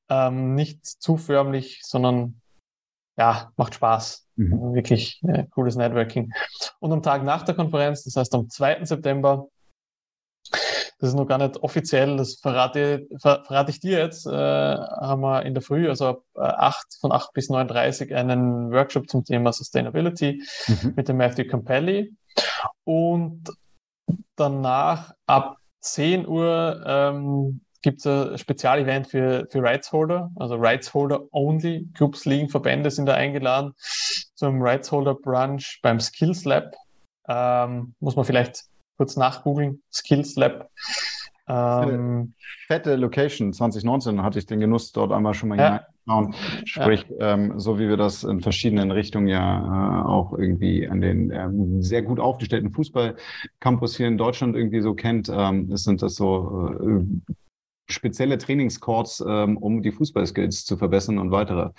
[0.09, 2.41] Ähm, nicht zu förmlich, sondern
[3.17, 4.27] ja, macht Spaß.
[4.37, 4.75] Mhm.
[4.75, 6.33] Wirklich äh, cooles Networking.
[6.81, 8.85] Und am Tag nach der Konferenz, das heißt am 2.
[8.85, 9.47] September,
[10.51, 15.23] das ist noch gar nicht offiziell, das verrate, ver, verrate ich dir jetzt, äh, haben
[15.23, 19.25] wir in der Früh, also ab äh, 8, von 8 bis 9.30 einen Workshop zum
[19.25, 20.95] Thema Sustainability mhm.
[20.97, 22.15] mit dem Matthew Campelli.
[22.85, 23.51] Und
[24.37, 30.95] danach ab 10 Uhr ähm, gibt es ein Spezialevent für, für Rights Holder, also Rights
[30.95, 31.87] Holder Only.
[31.95, 33.75] Clubs, Ligen, Verbände sind da eingeladen
[34.35, 36.75] zum Rights Holder Brunch beim Skills Lab.
[37.29, 38.65] Ähm, muss man vielleicht
[38.97, 39.83] kurz nachgoogeln.
[39.93, 40.71] Skills Lab.
[41.47, 42.33] Ähm,
[42.67, 45.85] fette Location 2019 hatte ich den Genuss, dort einmal schon mal ja.
[46.07, 46.35] hineinschauen.
[46.65, 47.35] Sprich, ja.
[47.35, 51.83] ähm, so wie wir das in verschiedenen Richtungen ja äh, auch irgendwie an den ähm,
[51.83, 57.05] sehr gut aufgestellten Fußballcampus hier in Deutschland irgendwie so kennt, ähm, sind das so äh,
[57.87, 61.71] spezielle Trainingscourts, ähm, um die Fußballskills zu verbessern und weitere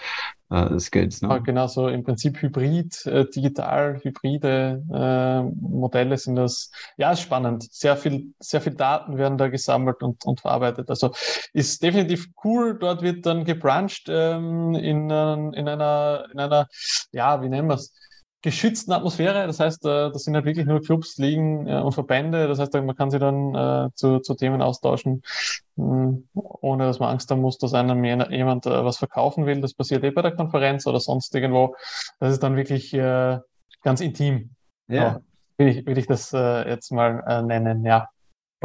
[0.52, 1.22] äh, Skills.
[1.22, 1.30] Ne?
[1.30, 6.72] Ja, genau, so im Prinzip hybrid, äh, digital, hybride äh, Modelle sind das.
[6.98, 7.72] Ja, ist spannend.
[7.72, 10.90] Sehr viel, sehr viel Daten werden da gesammelt und, und verarbeitet.
[10.90, 11.12] Also
[11.54, 12.78] ist definitiv cool.
[12.78, 16.68] Dort wird dann gebruncht ähm, in, in einer, in einer,
[17.12, 17.92] ja, wie nennen wir es?
[18.46, 19.48] Geschützten Atmosphäre.
[19.48, 22.48] Das heißt, äh, das sind halt wirklich nur Clubs, Ligen äh, und Verbände.
[22.48, 25.24] Das heißt, man kann sich dann äh, zu, zu Themen austauschen,
[25.76, 29.62] hm, ohne dass man Angst haben muss, dass einem jemand was verkaufen will.
[29.62, 31.76] Das passiert eh bei der Konferenz oder sonst irgendwo.
[32.20, 34.52] Das ist dann wirklich ganz intim.
[34.88, 34.96] Ja.
[34.96, 35.22] ja
[35.58, 38.08] will, ich, will ich das jetzt mal nennen, ja.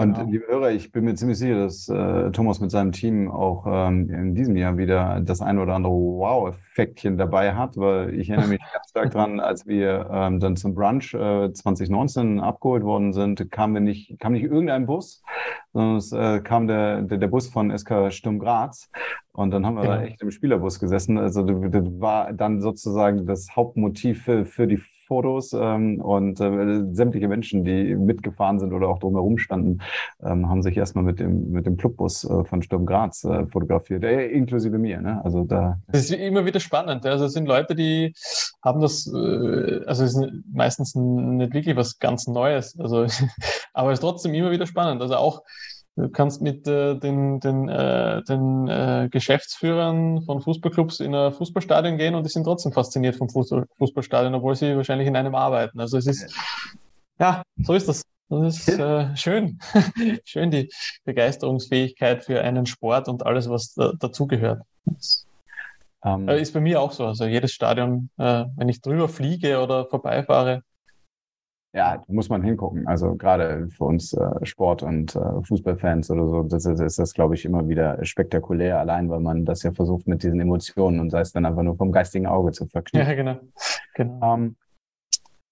[0.00, 0.30] Und genau.
[0.30, 4.08] liebe Hörer, ich bin mir ziemlich sicher, dass äh, Thomas mit seinem Team auch ähm,
[4.08, 8.60] in diesem Jahr wieder das ein oder andere Wow-Effektchen dabei hat, weil ich erinnere mich
[8.72, 13.74] ganz stark dran, als wir ähm, dann zum Brunch äh, 2019 abgeholt worden sind, kam,
[13.74, 15.22] wir nicht, kam nicht irgendein Bus,
[15.74, 18.88] sondern es äh, kam der, der, der, Bus von SK Sturm Graz.
[19.32, 19.94] Und dann haben wir genau.
[19.96, 21.18] da echt im Spielerbus gesessen.
[21.18, 24.78] Also das war dann sozusagen das Hauptmotiv für, für die
[25.10, 29.80] Fotos ähm, und äh, sämtliche Menschen, die mitgefahren sind oder auch drumherum standen,
[30.22, 34.04] ähm, haben sich erstmal mit dem, mit dem Clubbus äh, von Sturm Graz äh, fotografiert,
[34.04, 35.00] äh, inklusive mir.
[35.00, 35.20] Ne?
[35.24, 37.04] Also da das ist immer wieder spannend.
[37.04, 38.14] Also es sind Leute, die
[38.62, 42.78] haben das, äh, also es ist meistens nicht wirklich was ganz Neues.
[42.78, 43.06] Also,
[43.74, 45.02] aber es ist trotzdem immer wieder spannend.
[45.02, 45.42] Also auch
[45.96, 51.98] Du kannst mit äh, den, den, äh, den äh, Geschäftsführern von Fußballclubs in ein Fußballstadion
[51.98, 55.80] gehen und die sind trotzdem fasziniert vom Fußballstadion, obwohl sie wahrscheinlich in einem arbeiten.
[55.80, 56.32] Also es ist,
[57.18, 58.02] ja, so ist das.
[58.28, 59.58] Das ist äh, schön.
[60.24, 60.70] schön die
[61.04, 64.62] Begeisterungsfähigkeit für einen Sport und alles, was da, dazugehört.
[66.04, 66.28] Ähm.
[66.28, 67.06] äh, ist bei mir auch so.
[67.06, 70.62] Also jedes Stadion, äh, wenn ich drüber fliege oder vorbeifahre,
[71.72, 72.88] Ja, muss man hingucken.
[72.88, 77.14] Also gerade für uns äh, Sport- und äh, Fußballfans oder so, das ist, ist das,
[77.14, 81.10] glaube ich, immer wieder spektakulär, allein weil man das ja versucht mit diesen Emotionen und
[81.10, 83.08] sei es dann einfach nur vom geistigen Auge zu verknüpfen.
[83.08, 83.36] Ja, genau.
[83.94, 84.34] genau.
[84.34, 84.56] Ähm,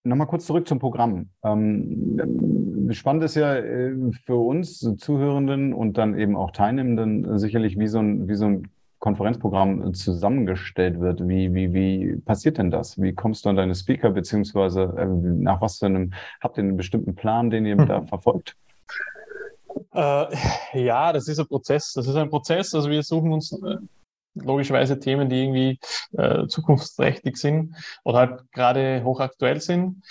[0.05, 1.29] Nochmal kurz zurück zum Programm.
[1.45, 7.89] Ähm, spannend ist ja äh, für uns Zuhörenden und dann eben auch Teilnehmenden sicherlich, wie
[7.89, 8.69] so ein, wie so ein
[8.99, 11.27] Konferenzprogramm zusammengestellt wird.
[11.27, 13.01] Wie, wie, wie passiert denn das?
[13.01, 16.77] Wie kommst du an deine Speaker, beziehungsweise äh, nach was für einem, habt ihr einen
[16.77, 17.87] bestimmten Plan, den ihr hm.
[17.87, 18.57] da verfolgt?
[19.93, 20.27] Äh,
[20.85, 21.93] ja, das ist ein Prozess.
[21.93, 22.75] Das ist ein Prozess.
[22.75, 23.77] Also wir suchen uns äh,
[24.35, 25.79] logischerweise Themen, die irgendwie
[26.17, 30.03] äh, zukunftsträchtig sind oder halt gerade hochaktuell sind.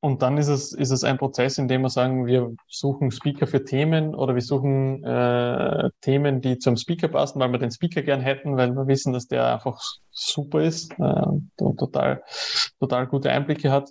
[0.00, 3.46] Und dann ist es, ist es ein Prozess, in dem wir sagen, wir suchen Speaker
[3.46, 8.02] für Themen oder wir suchen äh, Themen, die zum Speaker passen, weil wir den Speaker
[8.02, 9.80] gern hätten, weil wir wissen, dass der einfach
[10.10, 12.22] super ist äh, und total,
[12.78, 13.90] total gute Einblicke hat.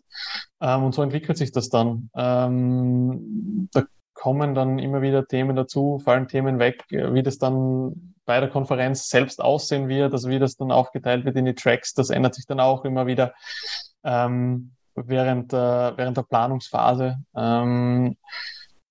[0.61, 2.09] Ähm, und so entwickelt sich das dann.
[2.15, 8.39] Ähm, da kommen dann immer wieder Themen dazu, fallen Themen weg, wie das dann bei
[8.39, 12.09] der Konferenz selbst aussehen wird, also wie das dann aufgeteilt wird in die Tracks, das
[12.09, 13.33] ändert sich dann auch immer wieder.
[14.03, 17.17] Ähm, während, äh, während der Planungsphase.
[17.35, 18.17] Ähm,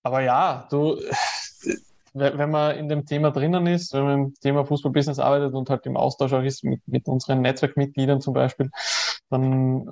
[0.02, 1.00] aber ja, du,
[2.14, 5.86] wenn man in dem Thema drinnen ist, wenn man im Thema Fußballbusiness arbeitet und halt
[5.86, 8.70] im Austausch auch ist mit, mit unseren Netzwerkmitgliedern zum Beispiel,
[9.30, 9.88] dann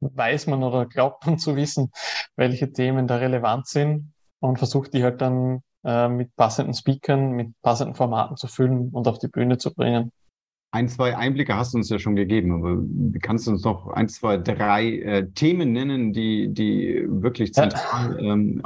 [0.00, 1.90] weiß man oder glaubt man zu wissen,
[2.36, 7.54] welche Themen da relevant sind und versucht die halt dann äh, mit passenden Speakern, mit
[7.62, 10.12] passenden Formaten zu füllen und auf die Bühne zu bringen.
[10.72, 12.82] Ein, zwei Einblicke hast du uns ja schon gegeben, aber
[13.20, 18.32] kannst du uns noch ein, zwei, drei äh, Themen nennen, die, die wirklich zentral ja.
[18.32, 18.62] ähm,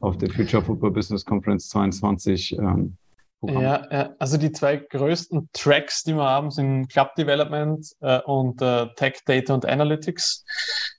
[0.00, 2.96] auf der Future Football Business Conference 22 ähm,
[3.42, 8.60] ja, ja, also die zwei größten Tracks, die wir haben, sind Club Development äh, und
[8.60, 10.44] äh, Tech Data und Analytics.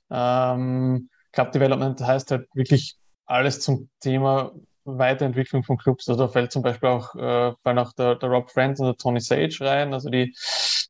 [0.09, 2.95] Ähm, Club Development heißt halt wirklich
[3.27, 4.53] alles zum Thema
[4.97, 6.07] Weiterentwicklung von Clubs.
[6.09, 8.97] Also da fällt zum Beispiel auch, äh, fallen auch der, der Rob Friends und der
[8.97, 10.35] Tony Sage rein, also die,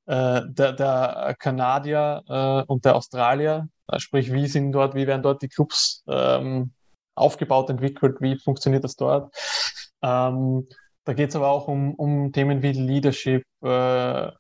[0.06, 3.68] äh, der, der Kanadier äh, und der Australier.
[3.88, 6.72] Äh, sprich, wie sind dort, wie werden dort die Clubs ähm,
[7.16, 9.34] aufgebaut, entwickelt, wie funktioniert das dort?
[10.02, 10.68] Ähm,
[11.04, 14.32] da geht es aber auch um, um Themen wie Leadership, äh,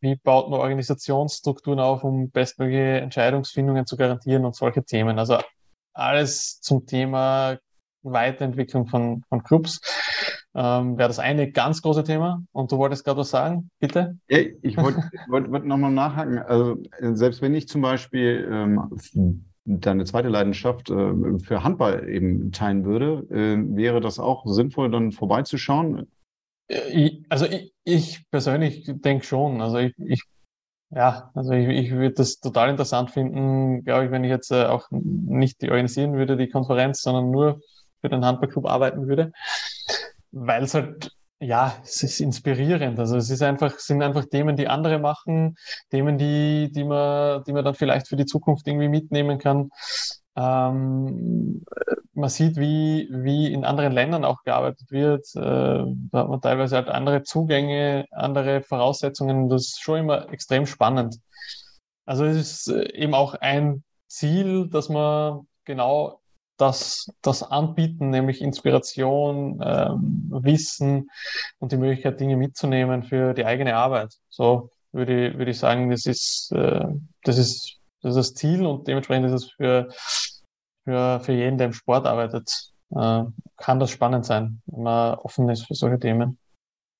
[0.00, 5.18] wie baut man Organisationsstrukturen auf, um bestmögliche Entscheidungsfindungen zu garantieren und solche Themen.
[5.18, 5.38] Also
[5.92, 7.58] alles zum Thema
[8.02, 9.80] Weiterentwicklung von, von Clubs
[10.54, 12.42] ähm, wäre das eine ganz große Thema.
[12.52, 14.18] Und du wolltest gerade was sagen, bitte?
[14.28, 16.38] Ja, ich wollte wollt, wollt nochmal nachhaken.
[16.38, 22.84] Also, selbst wenn ich zum Beispiel ähm, deine zweite Leidenschaft äh, für Handball eben teilen
[22.84, 26.08] würde, äh, wäre das auch sinnvoll, dann vorbeizuschauen?
[26.68, 29.60] Äh, also ich, ich persönlich denke schon.
[29.60, 30.22] Also ich, ich
[30.94, 34.64] ja, also ich, ich würde das total interessant finden, glaube ich, wenn ich jetzt äh,
[34.66, 37.62] auch nicht die organisieren würde, die Konferenz, sondern nur
[38.02, 39.32] für den Handballclub arbeiten würde,
[40.32, 41.12] weil es halt
[41.42, 43.00] ja, es ist inspirierend.
[43.00, 45.56] Also es ist einfach, sind einfach Themen, die andere machen,
[45.90, 49.70] Themen, die, die man, die man dann vielleicht für die Zukunft irgendwie mitnehmen kann.
[50.36, 51.64] Ähm,
[52.14, 55.26] man sieht, wie, wie in anderen Ländern auch gearbeitet wird.
[55.34, 59.48] Äh, da hat man teilweise halt andere Zugänge, andere Voraussetzungen.
[59.48, 61.18] Das ist schon immer extrem spannend.
[62.06, 66.21] Also es ist äh, eben auch ein Ziel, dass man genau
[66.62, 71.10] das, das anbieten, nämlich Inspiration, ähm, Wissen
[71.58, 74.14] und die Möglichkeit, Dinge mitzunehmen für die eigene Arbeit.
[74.28, 76.86] So würde, ich, würde ich sagen, das ist, äh,
[77.24, 79.88] das ist, das ist das Ziel und dementsprechend ist es für,
[80.84, 83.24] für, für jeden, der im Sport arbeitet, äh,
[83.56, 86.38] kann das spannend sein, wenn man offen ist für solche Themen.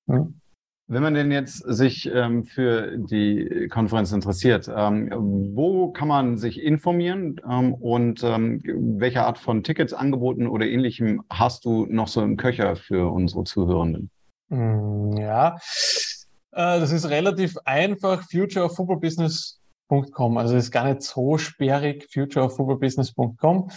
[0.07, 0.41] Mhm.
[0.87, 5.09] Wenn man denn jetzt sich ähm, für die Konferenz interessiert, ähm,
[5.55, 8.61] wo kann man sich informieren ähm, und ähm,
[8.99, 13.45] welche Art von Tickets, Angeboten oder ähnlichem hast du noch so im Köcher für unsere
[13.45, 14.09] Zuhörenden?
[14.49, 15.55] Hm, ja,
[16.51, 18.23] äh, das ist relativ einfach.
[18.29, 19.61] Future of Football Business
[19.93, 20.37] futureoffootballbusiness.com.
[20.37, 23.69] Also ist gar nicht so sperrig, futureoffootballbusiness.com.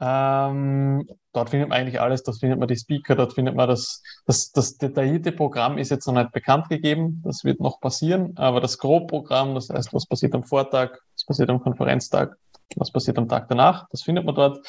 [0.00, 4.02] Ähm, dort findet man eigentlich alles, dort findet man die Speaker, dort findet man das,
[4.26, 8.60] das, das detaillierte Programm ist jetzt noch nicht bekannt gegeben, das wird noch passieren, aber
[8.60, 12.36] das Grobprogramm, das heißt, was passiert am Vortag, was passiert am Konferenztag,
[12.76, 14.64] was passiert am Tag danach, das findet man dort.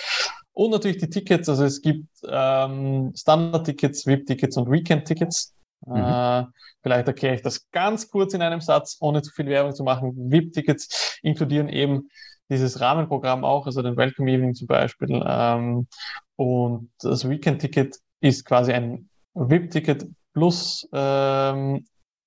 [0.53, 5.53] Und natürlich die Tickets, also es gibt ähm, Standard-Tickets, VIP-Tickets und Weekend-Tickets.
[5.85, 5.95] Mhm.
[5.95, 6.45] Äh,
[6.81, 10.13] vielleicht erkläre ich das ganz kurz in einem Satz, ohne zu viel Werbung zu machen.
[10.31, 12.09] VIP-Tickets inkludieren eben
[12.49, 15.23] dieses Rahmenprogramm auch, also den Welcome Evening zum Beispiel.
[15.25, 15.87] Ähm,
[16.35, 21.85] und das Weekend-Ticket ist quasi ein VIP-Ticket plus, ähm,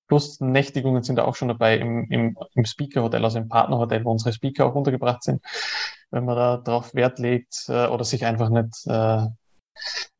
[0.08, 4.10] plus Nächtigungen sind da auch schon dabei im, im, im Speaker-Hotel, also im Partner-Hotel, wo
[4.10, 5.42] unsere Speaker auch untergebracht sind.
[6.10, 9.26] wenn man da drauf Wert legt äh, oder sich einfach nicht, äh,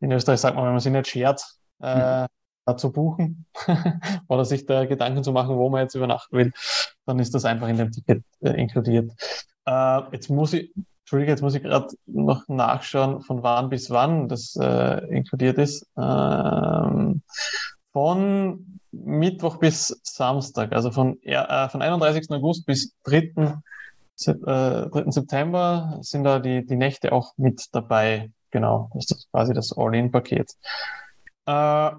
[0.01, 1.43] in Österreich sagt man, wenn man sich nicht schert,
[1.81, 2.27] äh, mhm.
[2.77, 3.47] Zu buchen
[4.29, 6.53] oder sich da Gedanken zu machen, wo man jetzt übernachten will,
[7.07, 9.13] dann ist das einfach in dem Ticket äh, inkludiert.
[9.67, 14.29] Äh, jetzt muss ich, Entschuldige, jetzt muss ich gerade noch nachschauen, von wann bis wann
[14.29, 15.87] das äh, inkludiert ist.
[15.97, 17.23] Ähm,
[17.93, 22.31] von Mittwoch bis Samstag, also von, äh, von 31.
[22.31, 23.57] August bis 3.
[24.15, 25.11] Se äh, 3.
[25.11, 28.31] September sind da die, die Nächte auch mit dabei.
[28.51, 30.55] Genau, das ist quasi das All-In-Paket.
[31.47, 31.91] Äh,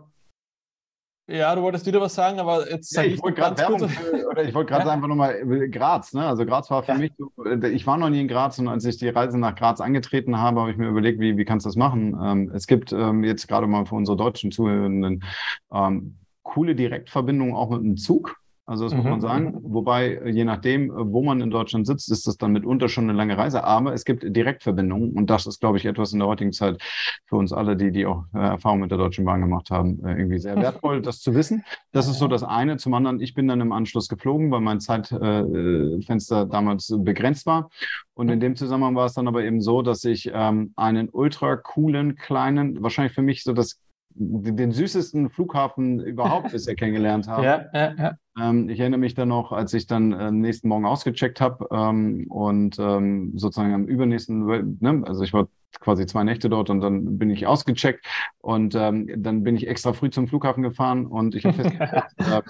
[1.30, 4.44] ja, du wolltest wieder was sagen, aber jetzt ja, ich wollte gerade Werbung für, oder
[4.44, 4.94] ich wollte gerade ja.
[4.94, 6.26] einfach nochmal Graz, ne?
[6.26, 6.98] Also Graz war für ja.
[6.98, 7.12] mich,
[7.46, 10.39] äh, ich war noch nie in Graz und als ich die Reise nach Graz angetreten
[10.39, 12.18] habe, habe ich mir überlegt, wie, wie kannst du das machen?
[12.22, 15.24] Ähm, es gibt ähm, jetzt gerade mal für unsere deutschen Zuhörenden
[15.72, 18.38] ähm, coole Direktverbindungen auch mit dem Zug.
[18.69, 18.99] Also das mhm.
[18.99, 19.58] muss man sagen.
[19.63, 23.05] Wobei, äh, je nachdem, äh, wo man in Deutschland sitzt, ist das dann mitunter schon
[23.05, 23.63] eine lange Reise.
[23.63, 26.79] Aber es gibt Direktverbindungen und das ist, glaube ich, etwas in der heutigen Zeit
[27.25, 30.12] für uns alle, die, die auch äh, Erfahrung mit der Deutschen Bahn gemacht haben, äh,
[30.12, 31.63] irgendwie sehr wertvoll, das zu wissen.
[31.93, 32.77] Das ist so das eine.
[32.77, 37.71] Zum anderen, ich bin dann im Anschluss geflogen, weil mein Zeitfenster äh, damals begrenzt war.
[38.13, 41.55] Und in dem Zusammenhang war es dann aber eben so, dass ich ähm, einen ultra
[41.55, 43.79] coolen, kleinen, wahrscheinlich für mich so das
[44.19, 47.45] den süßesten Flughafen überhaupt bisher kennengelernt habe.
[47.45, 48.17] Ja, ja, ja.
[48.39, 52.25] Ähm, ich erinnere mich dann noch, als ich dann äh, nächsten Morgen ausgecheckt habe ähm,
[52.29, 55.47] und ähm, sozusagen am übernächsten, ne, also ich war
[55.79, 58.05] quasi zwei Nächte dort und dann bin ich ausgecheckt
[58.39, 62.41] und ähm, dann bin ich extra früh zum Flughafen gefahren und ich habe festgestellt, äh,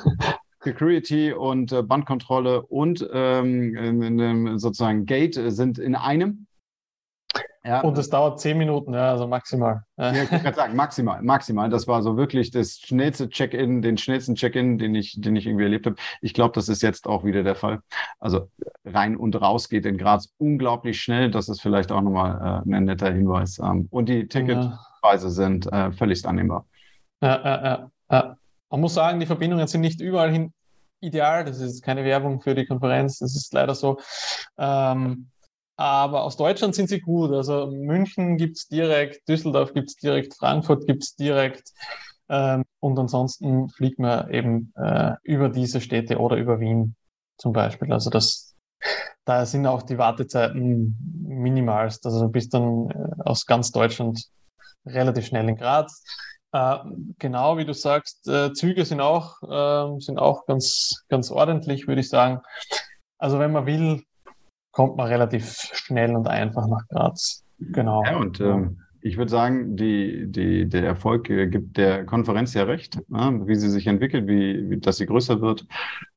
[0.62, 6.48] Security und äh, Bandkontrolle und ähm, sozusagen Gate sind in einem.
[7.64, 7.82] Ja.
[7.82, 9.84] Und es dauert zehn Minuten, ja, also maximal.
[9.98, 11.70] Ja, ich kann sagen, maximal, maximal.
[11.70, 15.66] Das war so wirklich das schnellste Check-in, den schnellsten Check-in, den ich, den ich irgendwie
[15.66, 15.98] erlebt habe.
[16.22, 17.80] Ich glaube, das ist jetzt auch wieder der Fall.
[18.20, 18.50] Also
[18.86, 21.32] rein und raus geht in Graz unglaublich schnell.
[21.32, 23.60] Das ist vielleicht auch nochmal äh, ein netter Hinweis.
[23.60, 26.66] Ähm, und die Ticketpreise sind äh, völlig annehmbar.
[27.22, 28.38] Ja, ja, ja, ja.
[28.70, 30.54] Man muss sagen, die Verbindungen sind nicht überall hin
[31.02, 31.46] ideal.
[31.46, 33.20] Das ist keine Werbung für die Konferenz.
[33.20, 34.00] Das ist leider so.
[34.58, 35.30] Ähm,
[35.80, 37.32] aber aus Deutschland sind sie gut.
[37.32, 41.72] Also München gibt es direkt, Düsseldorf gibt es direkt, Frankfurt gibt es direkt.
[42.28, 46.96] Ähm, und ansonsten fliegt man eben äh, über diese Städte oder über Wien
[47.38, 47.94] zum Beispiel.
[47.94, 48.58] Also das,
[49.24, 52.06] da sind auch die Wartezeiten minimalst.
[52.06, 54.22] Also du bist dann äh, aus ganz Deutschland
[54.86, 56.04] relativ schnell in Graz.
[56.52, 56.76] Äh,
[57.20, 62.02] genau wie du sagst, äh, Züge sind auch, ähm, sind auch ganz, ganz ordentlich, würde
[62.02, 62.42] ich sagen.
[63.18, 64.04] Also wenn man will,
[64.72, 67.44] kommt man relativ schnell und einfach nach Graz.
[67.60, 68.04] Genau.
[68.06, 72.64] Ja, und ähm, ich würde sagen, die, die, der Erfolg äh, gibt der Konferenz ja
[72.64, 73.42] recht, ne?
[73.46, 75.66] wie sie sich entwickelt, wie, wie dass sie größer wird.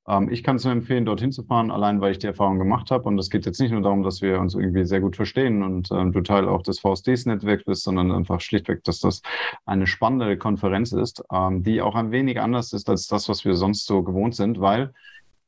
[0.08, 2.90] Ähm, ich kann es nur empfehlen, dorthin zu fahren, allein weil ich die Erfahrung gemacht
[2.90, 3.04] habe.
[3.04, 5.90] Und es geht jetzt nicht nur darum, dass wir uns irgendwie sehr gut verstehen und
[5.92, 9.22] ähm, du Teil auch des VSDs-Netzwerks bist, sondern einfach schlichtweg, dass das
[9.64, 13.54] eine spannende Konferenz ist, ähm, die auch ein wenig anders ist als das, was wir
[13.54, 14.92] sonst so gewohnt sind, weil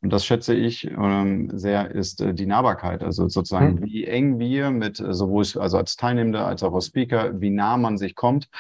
[0.04, 3.02] und das schätze ich ähm, sehr, ist äh, die Nahbarkeit.
[3.02, 3.84] Also sozusagen, mhm.
[3.84, 7.78] wie eng wir mit äh, sowohl also als Teilnehmender als auch als Speaker, wie nah
[7.78, 8.50] man sich kommt.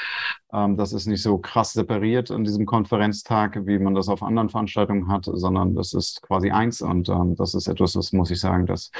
[0.54, 4.48] Ähm, das ist nicht so krass separiert an diesem Konferenztag, wie man das auf anderen
[4.48, 6.80] Veranstaltungen hat, sondern das ist quasi eins.
[6.80, 8.90] Und ähm, das ist etwas, das muss ich sagen, das,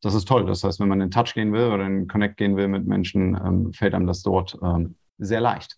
[0.00, 0.46] das ist toll.
[0.46, 3.38] Das heißt, wenn man in Touch gehen will oder in Connect gehen will mit Menschen,
[3.44, 5.76] ähm, fällt einem das dort ähm, sehr leicht.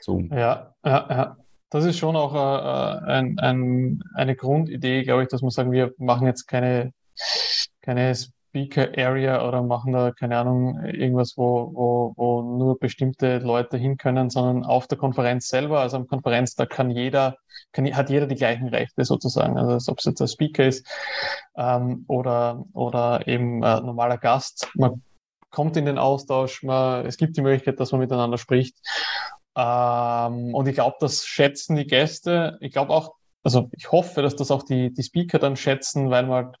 [0.00, 0.20] So.
[0.30, 1.36] Ja, ja, ja
[1.70, 5.92] das ist schon auch äh, ein, ein, eine Grundidee, glaube ich, dass man sagen, wir
[5.98, 6.92] machen jetzt keine,
[7.82, 13.76] keine Speaker Area oder machen da, keine Ahnung, irgendwas, wo, wo, wo nur bestimmte Leute
[13.76, 17.36] hin können, sondern auf der Konferenz selber, also am Konferenz, da kann jeder,
[17.72, 19.58] kann, hat jeder die gleichen Rechte sozusagen.
[19.58, 20.86] Also ob es jetzt ein Speaker ist
[21.56, 24.68] ähm, oder, oder eben äh, normaler Gast.
[24.74, 25.02] Man
[25.50, 28.76] kommt in den Austausch, man, es gibt die Möglichkeit, dass man miteinander spricht.
[29.58, 32.56] Ähm, und ich glaube, das schätzen die Gäste.
[32.60, 36.26] Ich glaube auch, also ich hoffe, dass das auch die, die Speaker dann schätzen, weil
[36.26, 36.56] man halt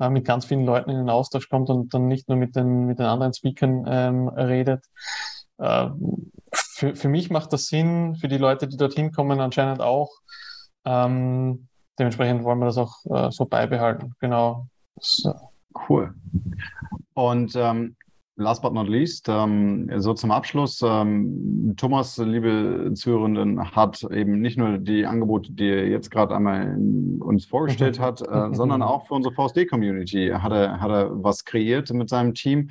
[0.00, 2.86] äh, mit ganz vielen Leuten in den Austausch kommt und dann nicht nur mit den,
[2.86, 4.84] mit den anderen Speakern ähm, redet.
[5.58, 5.88] Äh,
[6.52, 10.10] für, für mich macht das Sinn, für die Leute, die dorthin kommen, anscheinend auch.
[10.84, 14.14] Ähm, dementsprechend wollen wir das auch äh, so beibehalten.
[14.18, 14.66] Genau.
[14.98, 15.32] So.
[15.88, 16.12] Cool.
[17.14, 17.96] Und ähm,
[18.42, 20.82] Last but not least, ähm, so zum Abschluss.
[20.84, 26.76] Ähm, Thomas, liebe Zuhörenden, hat eben nicht nur die Angebote, die er jetzt gerade einmal
[27.20, 31.90] uns vorgestellt hat, äh, sondern auch für unsere VSD-Community hat er, hat er was kreiert
[31.92, 32.70] mit seinem Team.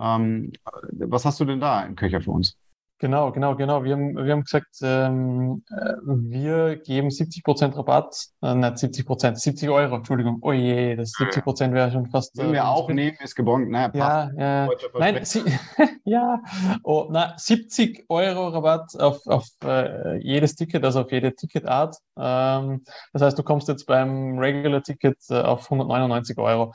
[0.00, 0.52] Ähm,
[0.92, 2.56] was hast du denn da im Köcher für uns?
[3.02, 3.82] Genau, genau, genau.
[3.82, 9.68] Wir haben, wir haben gesagt, ähm, äh, wir geben 70% Rabatt, äh, nicht 70%, 70
[9.70, 10.38] Euro, Entschuldigung.
[10.40, 12.38] Oh je, das 70% wäre schon fast.
[12.38, 13.68] Wenn wir äh, auch nehmen, ist gebongt.
[13.68, 14.68] Naja, ja, ja.
[14.96, 15.42] Nein, sie,
[16.04, 16.38] ja.
[16.84, 21.96] Oh, na, 70 Euro Rabatt auf, auf äh, jedes Ticket, also auf jede Ticketart.
[22.16, 26.72] Ähm, das heißt, du kommst jetzt beim Regular-Ticket äh, auf 199 Euro.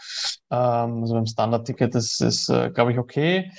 [0.51, 3.49] Ähm, also beim Standard-Ticket, das ist, äh, glaube ich, okay.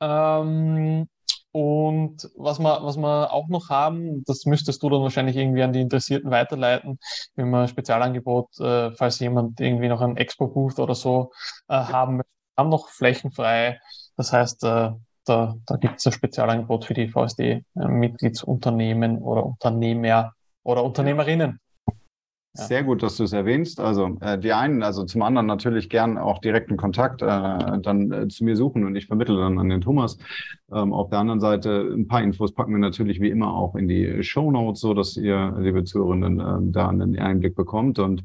[0.00, 1.06] Ähm,
[1.54, 5.72] und was wir, was wir auch noch haben, das müsstest du dann wahrscheinlich irgendwie an
[5.72, 6.98] die Interessierten weiterleiten,
[7.36, 11.30] wenn wir ein Spezialangebot, äh, falls jemand irgendwie noch ein Expo-Booth oder so
[11.68, 13.78] äh, haben möchte, haben noch Flächen frei.
[14.16, 14.90] Das heißt, äh,
[15.26, 20.32] da, da gibt es ein Spezialangebot für die VSD-Mitgliedsunternehmen oder Unternehmer
[20.64, 21.60] oder Unternehmerinnen.
[22.56, 23.80] Sehr gut, dass du es erwähnst.
[23.80, 28.28] Also äh, die einen, also zum anderen natürlich gern auch direkten Kontakt äh, dann äh,
[28.28, 30.18] zu mir suchen und ich vermittle dann an den Thomas.
[30.72, 33.88] Ähm, auf der anderen Seite ein paar Infos packen wir natürlich wie immer auch in
[33.88, 37.98] die Show Notes, so dass ihr, liebe Zuhörerinnen, äh, da einen Einblick bekommt.
[37.98, 38.22] Und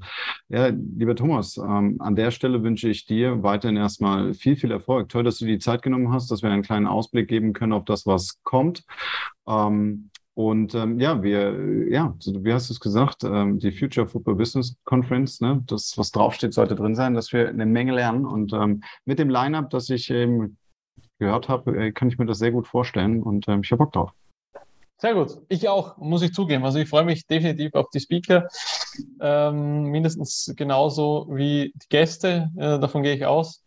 [0.48, 5.10] ja, lieber Thomas, ähm, an der Stelle wünsche ich dir weiterhin erstmal viel, viel Erfolg.
[5.10, 7.86] Toll, dass du die Zeit genommen hast, dass wir einen kleinen Ausblick geben können auf
[7.86, 8.84] das, was kommt.
[9.48, 14.36] Ähm, und ähm, ja, wir, ja, wie hast du es gesagt, ähm, die Future Football
[14.36, 18.26] Business Conference, ne, das, was draufsteht, sollte drin sein, dass wir eine Menge lernen.
[18.26, 20.58] Und ähm, mit dem Lineup, das ich eben
[21.18, 23.92] gehört habe, äh, kann ich mir das sehr gut vorstellen und ähm, ich habe Bock
[23.92, 24.12] drauf.
[24.96, 25.42] Sehr gut.
[25.50, 26.64] Ich auch, muss ich zugeben.
[26.64, 28.48] Also ich freue mich definitiv auf die Speaker.
[29.20, 32.50] Ähm, mindestens genauso wie die Gäste.
[32.56, 33.62] Äh, davon gehe ich aus.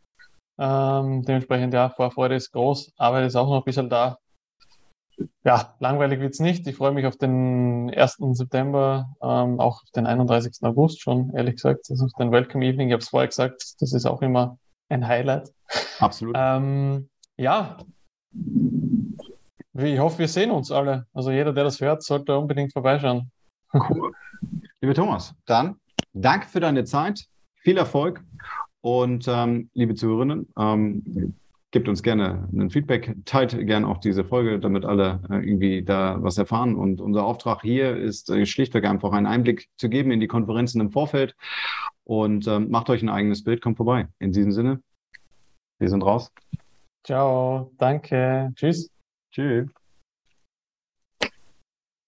[0.59, 2.95] Ähm, dementsprechend, ja, Vorfreude ist groß.
[2.97, 4.17] Arbeit ist auch noch ein bisschen da
[5.45, 6.67] ja, langweilig wird es nicht.
[6.67, 8.17] Ich freue mich auf den 1.
[8.33, 10.59] September, ähm, auch auf den 31.
[10.63, 11.87] August schon, ehrlich gesagt.
[11.91, 14.59] Also auf den Welcome Evening, ich habe es vorher gesagt, das ist auch immer
[14.89, 15.51] ein Highlight.
[15.99, 16.35] Absolut.
[16.39, 17.77] Ähm, ja,
[19.75, 21.07] ich hoffe, wir sehen uns alle.
[21.13, 23.31] Also jeder, der das hört, sollte unbedingt vorbeischauen.
[23.73, 24.13] Cool.
[24.81, 25.77] Liebe Thomas, dann
[26.13, 27.25] danke für deine Zeit,
[27.57, 28.23] viel Erfolg
[28.81, 31.35] und ähm, liebe Zuhörerinnen, ähm,
[31.73, 36.19] Gebt uns gerne ein Feedback, teilt gerne auch diese Folge, damit alle äh, irgendwie da
[36.21, 36.77] was erfahren.
[36.77, 40.81] Und unser Auftrag hier ist äh, schlichtweg einfach einen Einblick zu geben in die Konferenzen
[40.81, 41.35] im Vorfeld
[42.05, 44.07] und ähm, macht euch ein eigenes Bild, kommt vorbei.
[44.19, 44.83] In diesem Sinne,
[45.79, 46.31] wir sind raus.
[47.05, 48.91] Ciao, danke, tschüss.
[49.33, 49.82] Tschüss.